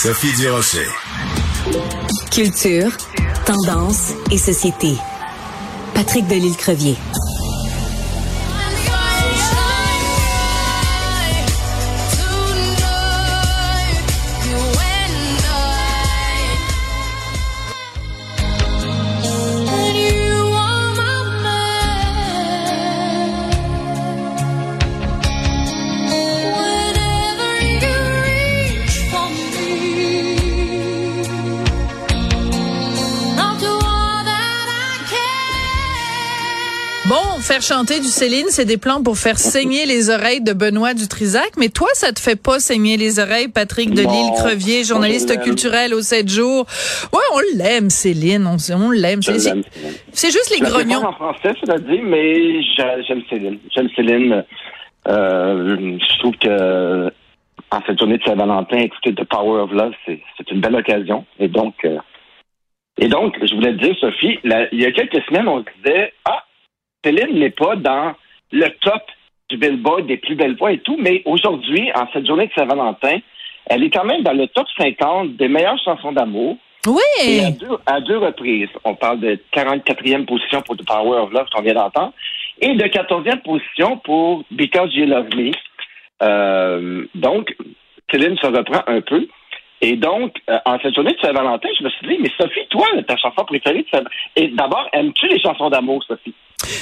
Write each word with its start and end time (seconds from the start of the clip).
Sophie 0.00 0.32
Durocher. 0.36 0.86
Culture, 2.30 2.92
tendance 3.44 4.12
et 4.30 4.38
société. 4.38 4.94
Patrick 5.92 6.28
Delisle-Crevier. 6.28 6.96
Bon, 37.08 37.40
faire 37.40 37.62
chanter 37.62 38.00
du 38.00 38.06
Céline, 38.08 38.48
c'est 38.48 38.66
des 38.66 38.76
plans 38.76 39.02
pour 39.02 39.16
faire 39.16 39.38
saigner 39.38 39.86
les 39.86 40.10
oreilles 40.10 40.42
de 40.42 40.52
Benoît 40.52 40.92
Dutrisac. 40.92 41.52
Mais 41.56 41.68
toi, 41.70 41.88
ça 41.94 42.12
te 42.12 42.20
fait 42.20 42.36
pas 42.40 42.58
saigner 42.58 42.98
les 42.98 43.18
oreilles, 43.18 43.48
Patrick 43.48 43.94
de 43.94 44.02
Non, 44.02 44.32
crevier 44.32 44.84
journaliste 44.84 45.40
culturel 45.42 45.94
au 45.94 46.02
7 46.02 46.28
jours. 46.28 46.66
Ouais, 47.14 47.20
on 47.34 47.56
l'aime, 47.56 47.88
Céline. 47.88 48.46
On, 48.46 48.56
on 48.74 48.90
l'aime. 48.90 49.22
C'est- 49.22 50.30
juste 50.30 50.50
les 50.50 50.60
grognons. 50.60 51.00
pas 51.00 51.08
en 51.08 51.12
français, 51.14 51.54
cela 51.64 51.78
dit, 51.78 52.00
mais 52.02 52.62
j'a- 52.76 53.00
j'aime 53.02 53.22
Céline. 53.30 53.58
J'aime 53.74 53.88
Céline. 53.96 54.44
Euh, 55.08 55.98
je 55.98 56.18
trouve 56.18 56.34
que 56.36 57.06
en 57.70 57.80
cette 57.86 57.98
journée 57.98 58.18
de 58.18 58.22
Saint-Valentin, 58.24 58.78
écouter 58.78 59.14
The 59.14 59.24
Power 59.24 59.62
of 59.62 59.70
Love, 59.72 59.92
c'est 60.06 60.50
une 60.50 60.60
belle 60.60 60.74
occasion. 60.76 61.24
Et 61.38 61.48
donc, 61.48 61.74
euh, 61.86 61.96
et 63.00 63.08
donc, 63.08 63.36
je 63.42 63.54
voulais 63.54 63.72
te 63.76 63.82
dire, 63.82 63.94
Sophie, 64.00 64.38
il 64.44 64.80
y 64.80 64.84
a 64.84 64.92
quelques 64.92 65.22
semaines, 65.26 65.46
on 65.48 65.60
se 65.60 65.64
disait, 65.82 66.12
ah, 66.24 66.37
Céline 67.04 67.38
n'est 67.38 67.50
pas 67.50 67.76
dans 67.76 68.14
le 68.52 68.68
top 68.80 69.02
du 69.50 69.56
Billboard 69.56 70.06
des 70.06 70.16
plus 70.16 70.34
belles 70.34 70.56
voix 70.56 70.72
et 70.72 70.78
tout, 70.78 70.96
mais 70.98 71.22
aujourd'hui, 71.24 71.90
en 71.94 72.06
cette 72.12 72.26
journée 72.26 72.46
de 72.48 72.52
Saint-Valentin, 72.56 73.18
elle 73.66 73.84
est 73.84 73.90
quand 73.90 74.04
même 74.04 74.22
dans 74.22 74.32
le 74.32 74.46
top 74.48 74.66
50 74.78 75.36
des 75.36 75.48
meilleures 75.48 75.78
chansons 75.84 76.12
d'amour. 76.12 76.56
Et 76.86 77.40
à 77.40 77.48
Oui. 77.48 77.52
deux, 77.58 77.76
à 77.86 78.00
deux 78.00 78.18
reprises, 78.18 78.68
on 78.84 78.94
parle 78.94 79.20
de 79.20 79.38
44e 79.52 80.24
position 80.26 80.60
pour 80.62 80.76
The 80.76 80.86
Power 80.86 81.18
of 81.20 81.32
Love 81.32 81.48
qu'on 81.52 81.62
vient 81.62 81.74
d'entendre 81.74 82.12
et 82.60 82.74
de 82.74 82.84
14e 82.84 83.42
position 83.42 83.98
pour 83.98 84.44
Because 84.50 84.94
You 84.94 85.06
Love 85.06 85.28
Me. 85.36 85.50
Euh, 86.22 87.04
donc, 87.14 87.54
Céline 88.10 88.36
se 88.38 88.46
reprend 88.46 88.82
un 88.86 89.00
peu. 89.00 89.28
Et 89.80 89.94
donc, 89.96 90.34
euh, 90.50 90.58
en 90.64 90.78
cette 90.80 90.94
journée 90.94 91.12
de 91.12 91.20
Saint-Valentin, 91.20 91.68
je 91.78 91.84
me 91.84 91.90
suis 91.90 92.08
dit, 92.08 92.16
mais 92.20 92.30
Sophie, 92.40 92.66
toi, 92.70 92.86
ta 93.06 93.16
chanson 93.16 93.44
préférée 93.44 93.82
de 93.82 93.86
Saint- 93.92 94.04
Et 94.34 94.48
d'abord, 94.48 94.88
aimes-tu 94.92 95.28
les 95.28 95.40
chansons 95.40 95.70
d'amour, 95.70 96.02
Sophie? 96.04 96.34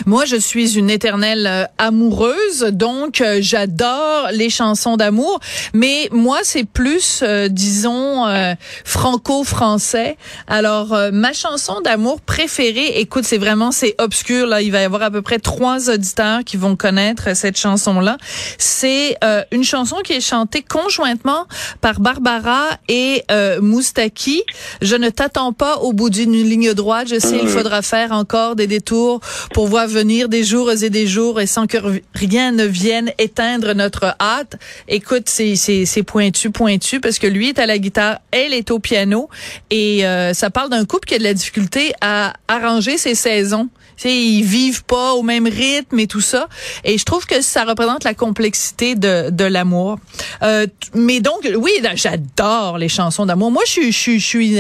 Moi, 0.07 0.25
je 0.25 0.37
suis 0.37 0.79
une 0.79 0.91
éternelle 0.91 1.47
euh, 1.47 1.65
amoureuse, 1.79 2.63
donc 2.73 3.21
euh, 3.21 3.39
j'adore 3.41 4.29
les 4.33 4.51
chansons 4.51 4.97
d'amour. 4.97 5.41
Mais 5.73 6.09
moi, 6.13 6.39
c'est 6.43 6.65
plus, 6.65 7.21
euh, 7.23 7.49
disons, 7.49 8.27
euh, 8.27 8.55
franco-français. 8.85 10.17
Alors, 10.47 10.93
euh, 10.95 11.11
ma 11.13 11.33
chanson 11.33 11.81
d'amour 11.81 12.21
préférée, 12.21 12.99
écoute, 13.01 13.25
c'est 13.25 13.39
vraiment, 13.39 13.73
c'est 13.73 13.95
obscur. 13.99 14.47
Là, 14.47 14.63
il 14.63 14.73
va 14.73 14.81
y 14.81 14.85
avoir 14.85 15.03
à 15.03 15.11
peu 15.11 15.23
près 15.23 15.39
trois 15.39 15.91
auditeurs 15.91 16.41
qui 16.45 16.57
vont 16.57 16.77
connaître 16.77 17.37
cette 17.37 17.59
chanson-là. 17.59 18.17
C'est 18.59 19.17
euh, 19.23 19.43
une 19.53 19.65
chanson 19.65 19.97
qui 20.03 20.15
est 20.15 20.21
chantée 20.21 20.63
conjointement 20.63 21.47
par 21.81 22.01
Barbara 22.01 22.69
et 22.89 23.23
euh, 23.31 23.61
Moustaki. 23.61 24.43
Je 24.81 24.97
ne 24.97 25.11
t'attends 25.11 25.53
pas 25.53 25.77
au 25.79 25.93
bout 25.93 26.11
d'une 26.11 26.33
ligne 26.33 26.73
droite. 26.73 27.09
Je 27.09 27.19
sais, 27.19 27.39
il 27.43 27.49
faudra 27.49 27.83
faire 27.83 28.13
encore 28.13 28.57
des 28.57 28.67
détours 28.67 29.21
pour 29.53 29.67
voir 29.67 29.76
venir 29.85 30.31
des 30.31 30.45
jours 30.45 30.73
et 30.73 30.89
des 30.89 31.07
jours 31.07 31.39
et 31.39 31.47
sans 31.47 31.67
que 31.67 31.77
rien 32.15 32.53
ne 32.53 32.65
vienne 32.65 33.13
éteindre 33.19 33.75
notre 33.75 34.17
hâte. 34.19 34.57
Écoute, 34.89 35.29
c'est 35.29 36.03
pointu 36.07 36.51
pointu 36.51 37.01
parce 37.01 37.19
que 37.19 37.27
lui 37.27 37.51
est 37.51 37.59
à 37.59 37.67
la 37.67 37.77
guitare, 37.77 38.21
elle 38.31 38.55
est 38.55 38.71
au 38.71 38.79
piano 38.79 39.29
et 39.69 40.07
euh, 40.07 40.33
ça 40.33 40.49
parle 40.49 40.71
d'un 40.71 40.87
couple 40.87 41.07
qui 41.07 41.17
a 41.17 41.19
de 41.19 41.25
la 41.25 41.35
difficulté 41.35 41.93
à 42.01 42.33
arranger 42.49 42.97
ses 42.97 43.15
saisons. 43.15 43.69
Tu 43.97 44.03
sais, 44.03 44.15
ils 44.15 44.43
vivent 44.43 44.85
pas 44.85 45.15
au 45.15 45.23
même 45.23 45.47
rythme 45.47 45.99
et 45.99 46.07
tout 46.07 46.21
ça. 46.21 46.49
Et 46.85 46.99
je 46.99 47.05
trouve 47.05 47.27
que 47.27 47.41
ça 47.41 47.65
représente 47.65 48.05
la 48.05 48.13
complexité 48.15 48.95
de, 48.95 49.31
de 49.31 49.45
l'amour. 49.45 49.99
Euh, 50.43 50.67
mais 50.95 51.21
donc, 51.21 51.49
oui, 51.57 51.73
j'adore 51.95 52.77
les 52.77 52.91
chansons 52.91 53.25
d'amour. 53.25 53.51
Moi, 53.51 53.63
je 53.67 53.73
suis, 53.73 53.93
je 53.93 54.27
suis, 54.27 54.59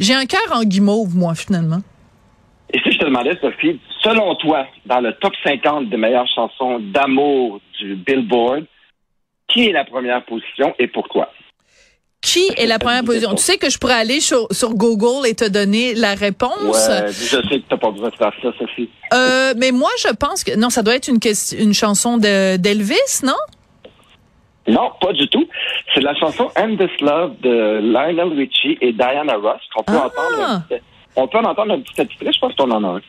j'ai 0.00 0.14
un 0.14 0.24
cœur 0.24 0.40
en 0.52 0.64
guimauve, 0.64 1.14
moi, 1.14 1.34
finalement. 1.34 1.82
Et 2.72 2.78
si 2.80 2.92
je 2.92 2.98
te 2.98 3.04
demandais, 3.06 3.36
Sophie, 3.40 3.80
selon 4.02 4.34
toi, 4.36 4.66
dans 4.86 5.00
le 5.00 5.12
top 5.14 5.32
50 5.42 5.88
des 5.88 5.96
meilleures 5.96 6.28
chansons 6.34 6.78
d'amour 6.80 7.60
du 7.78 7.94
Billboard, 7.96 8.64
qui 9.48 9.68
est 9.68 9.72
la 9.72 9.84
première 9.84 10.24
position 10.24 10.74
et 10.78 10.86
pourquoi? 10.86 11.30
Qui 12.20 12.50
est 12.58 12.66
la 12.66 12.78
première 12.78 13.04
position? 13.04 13.30
Tu 13.30 13.42
sais 13.42 13.56
que 13.58 13.70
je 13.70 13.78
pourrais 13.78 13.94
aller 13.94 14.20
sur, 14.20 14.48
sur 14.50 14.74
Google 14.74 15.26
et 15.26 15.34
te 15.34 15.48
donner 15.48 15.94
la 15.94 16.14
réponse. 16.14 16.58
Ouais, 16.88 17.06
je 17.08 17.48
sais 17.48 17.60
que 17.60 17.64
t'as 17.68 17.76
pas 17.78 17.90
besoin 17.90 18.10
de 18.10 18.16
faire 18.16 18.32
ça, 18.42 18.48
Sophie. 18.58 18.90
Euh, 19.14 19.54
mais 19.56 19.70
moi, 19.70 19.88
je 20.04 20.12
pense 20.14 20.44
que 20.44 20.54
non, 20.58 20.68
ça 20.68 20.82
doit 20.82 20.96
être 20.96 21.08
une 21.08 21.20
question, 21.20 21.56
une 21.58 21.72
chanson 21.72 22.18
de 22.18 22.56
d'Elvis, 22.56 23.22
non? 23.24 23.32
Non, 24.66 24.90
pas 25.00 25.12
du 25.14 25.26
tout. 25.28 25.48
C'est 25.94 26.00
la 26.02 26.14
chanson 26.16 26.50
Endless 26.58 26.90
Love 27.00 27.40
de 27.40 27.80
Lionel 27.80 28.36
Richie 28.36 28.76
et 28.82 28.92
Diana 28.92 29.36
Ross 29.36 29.60
qu'on 29.74 29.84
peut 29.84 29.92
Ah! 29.96 30.06
entendre. 30.06 30.64
On 31.20 31.26
peut 31.26 31.38
en 31.38 31.44
entendre 31.44 31.72
un 31.72 31.80
petit 31.80 32.00
extrait, 32.00 32.32
je 32.32 32.38
pense 32.38 32.54
qu'on 32.54 32.70
en 32.70 32.84
a 32.84 32.86
un. 32.86 33.00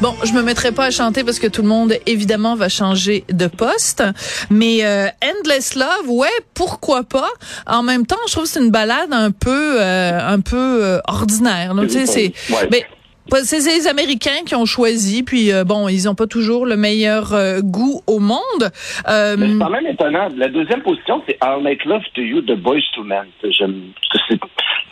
Bon, 0.00 0.14
je 0.24 0.32
me 0.32 0.42
mettrai 0.42 0.70
pas 0.70 0.84
à 0.84 0.90
chanter 0.90 1.24
parce 1.24 1.40
que 1.40 1.48
tout 1.48 1.62
le 1.62 1.66
monde 1.68 1.92
évidemment 2.06 2.54
va 2.54 2.68
changer 2.68 3.24
de 3.32 3.48
poste, 3.48 4.04
mais 4.48 4.84
euh, 4.84 5.06
Endless 5.24 5.74
Love, 5.74 6.08
ouais, 6.08 6.28
pourquoi 6.54 7.02
pas? 7.02 7.28
En 7.66 7.82
même 7.82 8.06
temps, 8.06 8.16
je 8.28 8.32
trouve 8.32 8.44
que 8.44 8.50
c'est 8.50 8.60
une 8.62 8.70
balade 8.70 9.12
un 9.12 9.32
peu 9.32 9.80
euh, 9.80 10.18
un 10.20 10.38
peu 10.40 10.56
euh, 10.84 10.98
ordinaire. 11.08 11.74
Tu 11.82 11.88
sais, 11.88 12.06
c'est 12.06 12.32
Ouais. 12.54 12.68
mais 12.70 12.84
pas- 13.28 13.42
c'est 13.42 13.58
c'est 13.60 13.74
les 13.76 13.88
Américains 13.88 14.44
qui 14.46 14.54
ont 14.54 14.66
choisi, 14.66 15.24
puis 15.24 15.50
euh, 15.52 15.64
bon, 15.64 15.88
ils 15.88 16.08
ont 16.08 16.14
pas 16.14 16.28
toujours 16.28 16.64
le 16.64 16.76
meilleur 16.76 17.32
euh, 17.34 17.60
goût 17.60 18.00
au 18.06 18.20
monde. 18.20 18.70
Euh, 19.08 19.36
c'est 19.36 19.58
quand 19.58 19.70
même 19.70 19.86
étonnant. 19.88 20.28
La 20.36 20.48
deuxième 20.48 20.82
position, 20.82 21.22
c'est 21.28 21.36
I'll 21.42 21.60
Make 21.60 21.84
Love 21.84 22.02
to 22.14 22.20
You 22.22 22.40
de 22.42 22.54
Boys 22.54 22.78
to 22.94 23.02
Men. 23.02 23.24
C'est 23.42 23.50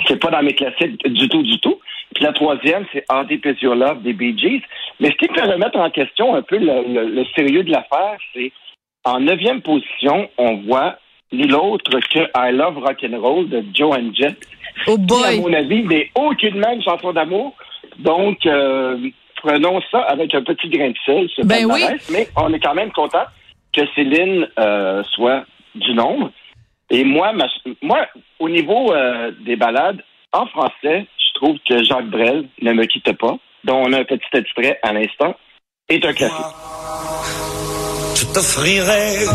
c'est 0.08 0.16
pas 0.16 0.30
dans 0.30 0.42
mes 0.42 0.54
classiques 0.54 1.00
du 1.06 1.28
tout, 1.28 1.42
du 1.44 1.60
tout. 1.60 1.76
Puis 2.14 2.24
la 2.24 2.32
troisième, 2.32 2.84
c'est 2.92 3.04
How 3.10 3.24
Deep 3.24 3.44
Is 3.44 3.56
Your 3.62 3.74
Love 3.74 4.02
des 4.02 4.12
Bee 4.12 4.36
Gees. 4.38 4.62
Mais 5.00 5.10
ce 5.10 5.16
qui 5.16 5.28
peut 5.28 5.42
remettre 5.42 5.78
en 5.78 5.90
question 5.90 6.34
un 6.34 6.42
peu 6.42 6.56
le, 6.58 6.82
le- 6.92 7.08
le 7.10 7.24
sérieux 7.34 7.62
de 7.64 7.70
l'affaire, 7.70 8.16
c'est 8.34 8.52
en 9.04 9.20
neuvième 9.20 9.60
position, 9.62 10.28
on 10.38 10.56
voit 10.66 10.96
l'autre 11.32 11.98
que 12.12 12.20
I 12.36 12.52
Love 12.52 12.78
Rock'n'Roll 12.78 13.48
de 13.48 13.64
Joe 13.74 13.96
and 13.98 14.12
Jet. 14.14 14.36
oh 14.86 14.96
qui, 14.96 15.02
à 15.24 15.30
boy. 15.32 15.40
mon 15.40 15.52
avis, 15.52 15.82
n'est 15.84 16.10
aucunement 16.14 16.72
une 16.72 16.82
chanson 16.82 17.12
d'amour. 17.12 17.54
Donc, 17.98 18.44
euh, 18.46 18.96
prenons 19.36 19.80
ça 19.90 20.00
avec 20.02 20.34
un 20.34 20.42
petit 20.42 20.68
grain 20.68 20.90
de 20.90 20.96
sel, 21.04 21.28
ce 21.34 21.42
Ben 21.42 21.66
oui. 21.66 21.82
Mais 22.12 22.28
on 22.36 22.52
est 22.52 22.60
quand 22.60 22.74
même 22.74 22.92
content 22.92 23.24
que 23.72 23.82
Céline 23.94 24.48
euh, 24.58 25.02
soit 25.04 25.44
du 25.74 25.92
nombre. 25.94 26.30
Et 26.90 27.04
moi, 27.04 27.32
ma- 27.32 27.48
moi 27.82 28.06
au 28.38 28.48
niveau 28.48 28.92
euh, 28.92 29.30
des 29.44 29.56
balades, 29.56 30.02
en 30.32 30.46
français, 30.46 31.06
je 31.18 31.34
trouve 31.34 31.58
que 31.68 31.82
Jacques 31.84 32.08
Brel 32.08 32.46
ne 32.62 32.72
me 32.72 32.84
quitte 32.86 33.12
pas, 33.18 33.36
dont 33.66 33.82
on 33.86 33.92
a 33.92 33.98
un 34.00 34.04
petit 34.04 34.32
extrait 34.32 34.78
à 34.82 34.92
l'instant, 34.92 35.34
est 35.88 36.04
un 36.04 36.12
classique. 36.12 36.54
Je 38.14 38.24
t'offrirai 38.26 39.26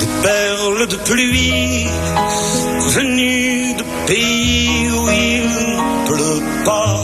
des 0.00 0.22
perles 0.22 0.86
de 0.88 0.96
pluie 1.08 1.86
venues 2.96 3.74
de 3.74 3.84
pays 4.06 4.88
où 4.90 5.10
il 5.10 5.42
ne 5.42 6.06
pleut 6.06 6.64
pas. 6.64 6.96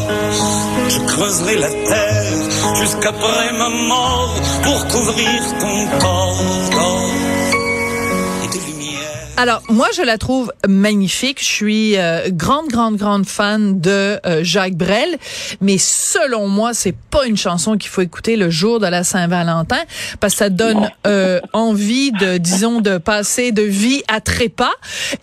Je 0.88 0.98
creuserai 1.12 1.56
la 1.56 1.70
terre 1.70 2.76
jusqu'après 2.80 3.52
ma 3.52 3.68
mort 3.68 4.34
pour 4.62 4.88
couvrir 4.88 5.40
ton 5.60 5.98
corps. 5.98 6.44
Alors, 9.36 9.62
moi, 9.69 9.88
je 9.96 10.02
la 10.02 10.16
trouve 10.16 10.52
magnifique. 10.69 11.40
Je 11.40 11.48
suis 11.48 11.96
euh, 11.96 12.28
grande, 12.31 12.69
grande, 12.69 12.96
grande 12.96 13.26
fan 13.26 13.81
de 13.81 14.20
euh, 14.25 14.44
Jacques 14.44 14.76
Brel. 14.76 15.19
Mais 15.60 15.76
selon 15.76 16.46
moi, 16.46 16.72
c'est 16.72 16.94
pas 17.10 17.26
une 17.26 17.36
chanson 17.36 17.76
qu'il 17.76 17.90
faut 17.90 18.02
écouter 18.02 18.36
le 18.36 18.48
jour 18.48 18.78
de 18.78 18.86
la 18.86 19.02
Saint-Valentin 19.02 19.81
parce 20.20 20.34
que 20.34 20.38
ça 20.38 20.50
donne 20.50 20.88
euh, 21.08 21.40
envie 21.52 22.12
de, 22.12 22.38
disons, 22.38 22.81
de 22.81 22.96
passer 22.98 23.50
de 23.50 23.62
vie 23.62 24.04
à 24.06 24.20
trépas. 24.20 24.70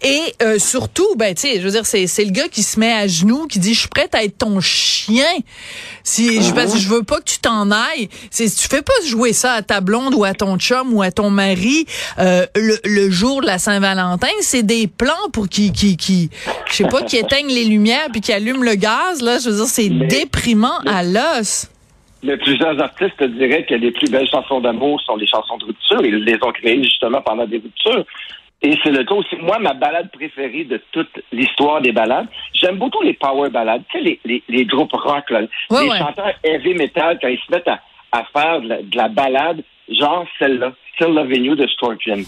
Et 0.04 0.22
euh, 0.44 0.60
surtout, 0.60 1.16
ben, 1.16 1.34
tu 1.34 1.44
sais, 1.44 1.60
je 1.60 1.62
veux 1.62 1.72
dire, 1.72 1.86
c'est, 1.86 2.06
c'est 2.08 2.26
le 2.26 2.32
gars 2.32 2.50
qui 2.50 2.64
se 2.64 2.82
met 2.82 2.92
à 2.92 3.08
genoux, 3.08 3.48
qui 3.48 3.60
dit, 3.60 3.74
je 3.74 3.80
suis 3.80 3.90
prête 3.90 4.14
à 4.14 4.26
être 4.26 4.40
ton 4.40 4.60
chien. 4.60 5.24
Si, 6.04 6.44
je, 6.44 6.52
parce 6.52 6.74
que 6.74 6.80
je 6.80 6.90
veux 6.90 7.04
pas 7.04 7.20
que 7.20 7.30
tu 7.30 7.40
t'en 7.40 7.72
ailles. 7.72 8.10
C'est, 8.30 8.54
tu 8.54 8.68
fais 8.68 8.82
pas 8.82 8.92
jouer 9.06 9.32
ça 9.32 9.54
à 9.54 9.62
ta 9.62 9.80
blonde 9.80 10.14
ou 10.16 10.26
à 10.26 10.34
ton 10.34 10.58
chum 10.58 10.94
ou 10.94 11.02
à 11.02 11.12
ton 11.12 11.30
mari 11.30 11.86
euh, 12.20 12.46
le, 12.58 12.78
le 12.84 13.10
jour 13.10 13.40
de 13.40 13.46
la 13.46 13.58
Saint-Valentin. 13.58 14.01
C'est 14.42 14.64
des 14.64 14.88
plans 14.88 15.30
pour 15.32 15.48
qui, 15.48 15.72
qui, 15.72 15.98
qui, 15.98 16.30
je 16.68 16.74
sais 16.74 16.88
pas, 16.88 17.04
qui 17.04 17.18
éteignent 17.18 17.54
les 17.54 17.66
lumières 17.66 18.08
puis 18.12 18.22
qui 18.22 18.34
allument 18.34 18.64
le 18.64 18.76
gaz. 18.76 19.22
Là, 19.22 19.38
je 19.38 19.50
veux 19.50 19.56
dire, 19.56 19.66
c'est 19.66 19.90
déprimant 19.90 20.80
à 20.86 21.04
l'os. 21.04 21.70
Mais 22.24 22.38
plusieurs 22.38 22.80
artistes 22.80 23.18
te 23.18 23.24
diraient 23.26 23.66
que 23.66 23.74
les 23.74 23.92
plus 23.92 24.10
belles 24.10 24.30
chansons 24.30 24.62
d'amour 24.62 25.02
sont 25.02 25.16
les 25.16 25.28
chansons 25.28 25.58
de 25.58 25.66
rupture. 25.66 26.02
Ils 26.04 26.24
les 26.24 26.38
ont 26.44 26.52
créées 26.52 26.84
justement 26.84 27.22
pendant 27.22 27.46
des 27.46 27.58
ruptures. 27.58 28.06
Et 28.62 28.78
c'est 28.84 28.92
le 28.92 29.04
cas 29.04 29.16
aussi. 29.16 29.36
Moi, 29.42 29.58
ma 29.58 29.74
balade 29.74 30.12
préférée 30.12 30.66
de 30.66 30.80
toute 30.92 31.10
l'histoire 31.32 31.82
des 31.82 31.92
balades, 31.92 32.28
j'aime 32.54 32.78
beaucoup 32.78 33.02
les 33.02 33.14
power 33.14 33.50
ballades. 33.50 33.82
Tu 33.92 33.98
sais, 33.98 34.04
les, 34.04 34.20
les, 34.24 34.44
les 34.50 34.66
groupes 34.66 34.94
rock, 34.94 35.32
là. 35.32 35.42
Ouais, 35.72 35.84
les 35.84 35.90
ouais. 35.90 35.98
chanteurs 35.98 36.34
heavy 36.44 36.76
metal, 36.76 37.18
quand 37.20 37.28
ils 37.28 37.40
se 37.40 37.52
mettent 37.52 37.68
à, 37.68 37.80
à 38.12 38.24
faire 38.32 38.62
de 38.62 38.68
la, 38.68 38.82
de 38.84 38.98
la 38.98 39.08
balade, 39.08 39.64
genre 39.90 40.26
celle-là, 40.38 40.74
Still 40.96 41.16
Loving 41.16 41.44
You 41.46 41.56
de 41.56 41.66
Scorpion. 41.68 42.24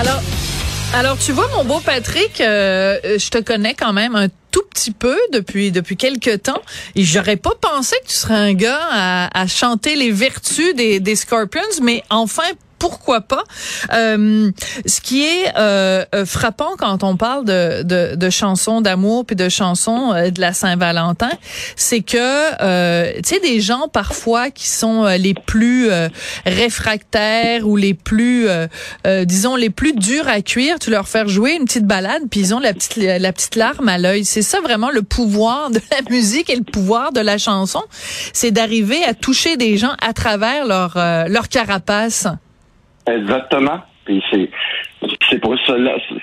Alors, 0.00 0.22
alors 0.94 1.18
tu 1.18 1.32
vois, 1.32 1.46
mon 1.54 1.62
beau 1.62 1.78
Patrick, 1.80 2.40
euh, 2.40 2.98
je 3.18 3.28
te 3.28 3.36
connais 3.36 3.74
quand 3.74 3.92
même 3.92 4.16
un 4.16 4.28
tout 4.50 4.62
petit 4.70 4.92
peu 4.92 5.18
depuis 5.30 5.72
depuis 5.72 5.98
quelques 5.98 6.44
temps. 6.44 6.62
Et 6.94 7.04
j'aurais 7.04 7.36
pas 7.36 7.52
pensé 7.60 7.96
que 8.02 8.08
tu 8.08 8.14
serais 8.14 8.32
un 8.32 8.54
gars 8.54 8.80
à, 8.80 9.46
chanter 9.46 9.96
les 9.96 10.10
vertus 10.10 10.74
des 10.74 11.16
Scorpions, 11.16 11.82
mais 11.82 12.02
enfin 12.08 12.44
pourquoi 12.80 13.20
pas 13.20 13.44
Euh, 13.92 14.50
Ce 14.86 15.00
qui 15.00 15.22
est 15.22 15.52
euh, 15.56 16.04
euh, 16.14 16.24
frappant 16.26 16.72
quand 16.78 17.04
on 17.04 17.16
parle 17.16 17.44
de, 17.44 17.82
de, 17.82 18.16
de 18.16 18.30
chansons 18.30 18.80
d'amour 18.80 19.24
puis 19.26 19.36
de 19.36 19.48
chansons 19.48 20.12
euh, 20.12 20.30
de 20.30 20.40
la 20.40 20.52
Saint-Valentin, 20.52 21.30
c'est 21.76 22.00
que 22.00 22.16
euh, 22.62 23.12
tu 23.22 23.34
sais 23.34 23.40
des 23.40 23.60
gens 23.60 23.86
parfois 23.92 24.50
qui 24.50 24.66
sont 24.66 25.04
euh, 25.04 25.16
les 25.16 25.34
plus 25.34 25.88
réfractaires 26.46 27.66
ou 27.68 27.76
les 27.76 27.94
plus 27.94 28.48
disons 29.24 29.56
les 29.56 29.70
plus 29.70 29.92
durs 29.92 30.28
à 30.28 30.40
cuire, 30.40 30.78
tu 30.78 30.90
leur 30.90 31.06
fais 31.06 31.28
jouer 31.28 31.52
une 31.52 31.64
petite 31.64 31.86
balade 31.86 32.22
puis 32.30 32.40
ils 32.40 32.54
ont 32.54 32.60
la 32.60 32.72
petite 32.72 32.96
la 32.96 33.32
petite 33.32 33.56
larme 33.56 33.88
à 33.88 33.98
l'œil. 33.98 34.24
C'est 34.24 34.42
ça 34.42 34.60
vraiment 34.60 34.90
le 34.90 35.02
pouvoir 35.02 35.70
de 35.70 35.80
la 35.90 36.10
musique 36.10 36.48
et 36.50 36.56
le 36.56 36.64
pouvoir 36.64 37.12
de 37.12 37.20
la 37.20 37.36
chanson, 37.38 37.82
c'est 38.32 38.50
d'arriver 38.50 39.04
à 39.04 39.14
toucher 39.14 39.56
des 39.56 39.76
gens 39.76 39.94
à 40.00 40.12
travers 40.12 40.66
leur 40.66 40.94
leur 41.28 41.48
carapace. 41.48 42.26
Exactement. 43.16 43.80
C'est 44.06 45.38
pour 45.40 45.56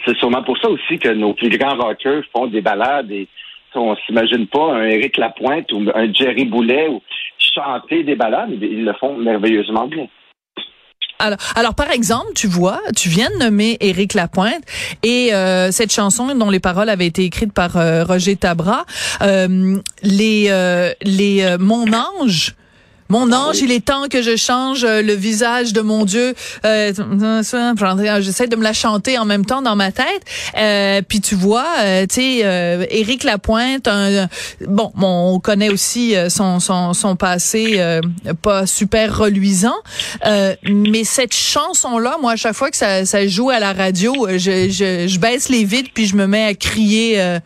c'est 0.05 0.17
sûrement 0.17 0.43
pour 0.43 0.57
ça 0.57 0.69
aussi 0.69 0.99
que 0.99 1.09
nos 1.09 1.33
plus 1.33 1.49
grands 1.49 1.77
rockers 1.77 2.23
font 2.33 2.47
des 2.47 2.61
balades 2.61 3.11
et 3.11 3.27
on 3.75 3.95
s'imagine 4.05 4.47
pas 4.47 4.73
un 4.73 4.83
Éric 4.83 5.17
Lapointe 5.17 5.71
ou 5.71 5.85
un 5.93 6.11
Jerry 6.11 6.45
Boulet 6.45 6.87
ou 6.87 7.01
chanter 7.39 8.03
des 8.03 8.15
balades, 8.15 8.51
ils 8.61 8.83
le 8.83 8.93
font 8.93 9.17
merveilleusement 9.17 9.87
bien. 9.87 10.07
Alors, 11.19 11.39
alors 11.55 11.73
par 11.73 11.91
exemple, 11.91 12.33
tu 12.35 12.47
vois, 12.47 12.79
tu 12.95 13.09
viens 13.09 13.29
de 13.31 13.37
nommer 13.45 13.77
Éric 13.79 14.13
Lapointe 14.13 14.61
et 15.01 15.33
euh, 15.33 15.71
cette 15.71 15.91
chanson 15.91 16.33
dont 16.35 16.51
les 16.51 16.59
paroles 16.59 16.89
avaient 16.89 17.07
été 17.07 17.23
écrites 17.23 17.53
par 17.53 17.75
euh, 17.75 18.03
Roger 18.03 18.35
Tabra, 18.35 18.85
euh, 19.23 19.77
les 20.03 20.93
les 21.01 21.57
Mon 21.59 21.85
ange. 21.93 22.55
Mon 23.09 23.31
ange, 23.31 23.59
il 23.59 23.71
est 23.71 23.85
temps 23.85 24.07
que 24.09 24.21
je 24.21 24.35
change 24.35 24.83
euh, 24.83 25.01
le 25.01 25.13
visage 25.13 25.73
de 25.73 25.81
mon 25.81 26.05
Dieu. 26.05 26.33
Euh, 26.65 26.93
J'essaie 28.21 28.47
de 28.47 28.55
me 28.55 28.63
la 28.63 28.73
chanter 28.73 29.17
en 29.17 29.25
même 29.25 29.45
temps 29.45 29.61
dans 29.61 29.75
ma 29.75 29.91
tête. 29.91 30.23
Euh, 30.57 31.01
puis 31.07 31.21
tu 31.21 31.35
vois, 31.35 31.65
euh, 31.79 32.05
tu 32.07 32.15
sais, 32.15 32.39
euh, 32.43 32.85
Éric 32.89 33.23
Lapointe, 33.23 33.87
un, 33.87 34.27
bon, 34.67 34.91
on 35.01 35.39
connaît 35.39 35.69
aussi 35.69 36.15
son, 36.29 36.59
son, 36.59 36.93
son 36.93 37.15
passé 37.15 37.75
euh, 37.77 38.01
pas 38.41 38.65
super 38.65 39.17
reluisant. 39.17 39.75
Euh, 40.25 40.55
mais 40.63 41.03
cette 41.03 41.33
chanson-là, 41.33 42.17
moi, 42.21 42.33
à 42.33 42.35
chaque 42.35 42.55
fois 42.55 42.69
que 42.71 42.77
ça, 42.77 43.05
ça 43.05 43.27
joue 43.27 43.49
à 43.49 43.59
la 43.59 43.73
radio, 43.73 44.27
je, 44.31 44.69
je, 44.69 45.07
je 45.07 45.19
baisse 45.19 45.49
les 45.49 45.63
vitres 45.63 45.91
puis 45.93 46.05
je 46.07 46.15
me 46.15 46.27
mets 46.27 46.45
à 46.45 46.53
crier 46.53 47.21
euh, 47.21 47.39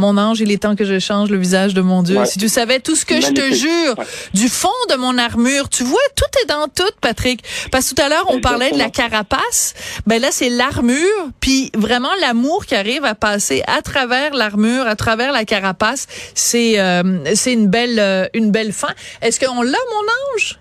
Mon 0.00 0.16
ange, 0.16 0.40
il 0.40 0.50
est 0.50 0.62
temps 0.62 0.76
que 0.76 0.84
je 0.86 0.98
change 0.98 1.28
le 1.28 1.36
visage 1.36 1.74
de 1.74 1.82
mon 1.82 2.02
Dieu. 2.02 2.16
Ouais. 2.18 2.24
Si 2.26 2.38
tu 2.38 2.48
savais 2.48 2.80
tout 2.80 2.96
ce 2.96 3.04
que 3.04 3.20
je 3.20 3.32
te 3.32 3.52
jure, 3.54 3.94
Ouais. 3.98 4.06
du 4.32 4.48
fond 4.48 4.68
de 4.88 4.96
mon 4.96 5.18
armure, 5.18 5.68
tu 5.68 5.84
vois, 5.84 6.00
tout 6.16 6.24
est 6.42 6.46
dans 6.46 6.68
tout, 6.68 6.90
Patrick. 7.02 7.44
Parce 7.70 7.90
que 7.90 7.94
tout 7.94 8.02
à 8.02 8.08
l'heure, 8.08 8.24
on 8.28 8.40
parlait 8.40 8.70
de 8.72 8.78
la 8.78 8.88
carapace. 8.88 9.74
Ben 10.06 10.20
là, 10.22 10.28
c'est 10.32 10.48
l'armure, 10.48 11.28
puis 11.40 11.70
vraiment 11.76 12.08
l'amour 12.22 12.64
qui 12.64 12.74
arrive 12.74 13.04
à 13.04 13.14
passer 13.14 13.62
à 13.66 13.82
travers 13.82 14.32
l'armure, 14.34 14.86
à 14.86 14.96
travers 14.96 15.32
la 15.32 15.44
carapace. 15.44 16.06
C'est 16.34 16.80
euh, 16.80 17.18
c'est 17.34 17.52
une 17.52 17.66
belle 17.68 17.98
euh, 17.98 18.26
une 18.32 18.50
belle 18.50 18.72
fin. 18.72 18.94
Est-ce 19.20 19.38
qu'on 19.38 19.60
l'a, 19.62 19.78
mon 19.92 20.36
ange? 20.36 20.58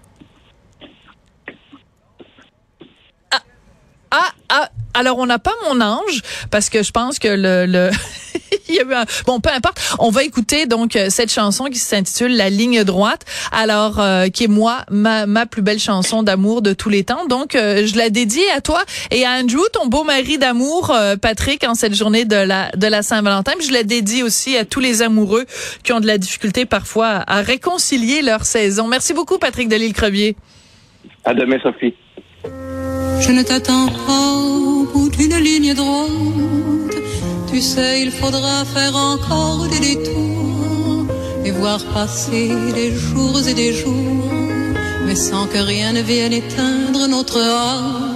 Ah, 4.12 4.32
ah, 4.50 4.70
alors 4.94 5.20
on 5.20 5.26
n'a 5.26 5.40
pas 5.40 5.54
mon 5.68 5.82
ange 5.82 6.22
parce 6.52 6.70
que 6.70 6.84
je 6.84 6.92
pense 6.92 7.20
que 7.20 7.28
le, 7.28 7.66
le 7.66 7.92
bon 9.26 9.40
peu 9.40 9.50
importe. 9.50 9.80
On 10.00 10.10
va 10.10 10.24
écouter 10.24 10.66
donc 10.66 10.96
euh, 10.96 11.08
cette 11.10 11.32
chanson 11.32 11.66
qui 11.66 11.80
s'intitule 11.80 12.36
La 12.36 12.50
ligne 12.50 12.84
droite. 12.84 13.26
Alors 13.52 14.00
euh, 14.00 14.28
qui 14.28 14.46
est 14.46 14.48
moi 14.48 14.80
ma, 14.90 15.26
ma 15.26 15.46
plus 15.46 15.62
belle 15.62 15.80
chanson 15.80 16.24
d'amour 16.24 16.62
de 16.62 16.74
tous 16.74 16.90
les 16.90 17.04
temps. 17.04 17.26
Donc 17.28 17.56
euh, 17.56 17.86
je 17.86 17.98
la 17.98 18.10
dédie 18.10 18.48
à 18.56 18.62
toi 18.62 18.84
et 19.12 19.26
à 19.26 19.32
Andrew 19.32 19.62
ton 19.74 19.88
beau 19.88 20.04
mari 20.04 20.38
d'amour 20.38 20.96
Patrick 21.22 21.64
en 21.64 21.76
cette 21.76 21.96
journée 21.96 22.26
de 22.26 22.36
la 22.36 22.72
de 22.72 22.88
la 22.88 23.02
Saint-Valentin. 23.04 23.54
Je 23.62 23.72
la 23.72 23.84
dédie 23.84 24.24
aussi 24.24 24.58
à 24.58 24.66
tous 24.66 24.80
les 24.80 25.02
amoureux 25.02 25.46
qui 25.84 25.94
ont 25.94 26.00
de 26.00 26.08
la 26.08 26.18
difficulté 26.18 26.66
parfois 26.66 27.24
à, 27.28 27.42
réconcilier 27.42 28.22
leur 28.22 28.46
saison. 28.46 28.88
Merci 28.88 29.14
beaucoup 29.14 29.38
Patrick 29.38 29.70
Delisle-Crevier. 29.70 30.36
À 31.26 31.34
demain, 31.34 31.58
Sophie. 31.62 31.94
Je 33.22 33.32
ne 33.32 33.44
t'attends 33.44 33.88
pas 34.08 34.38
au 34.38 34.86
bout 34.92 35.10
d'une 35.10 35.38
ligne 35.38 35.74
droite. 35.74 36.96
Tu 37.52 37.62
sais, 37.62 38.02
il 38.02 38.12
faudra 38.12 38.66
faire 38.66 38.96
encore 38.96 39.68
des 39.68 39.80
détours 39.80 41.06
et 41.44 41.52
voir 41.52 41.84
passer 41.94 42.50
des 42.74 42.92
jours 42.96 43.42
et 43.48 43.54
des 43.54 43.74
jours, 43.74 44.32
mais 45.06 45.16
sans 45.16 45.48
que 45.48 45.58
rien 45.58 45.94
ne 45.94 46.02
vienne 46.02 46.34
éteindre 46.34 47.08
notre 47.08 47.40
âme. 47.40 48.09